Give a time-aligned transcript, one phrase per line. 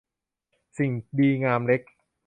[0.77, 1.81] สิ่งดีงามเล็ก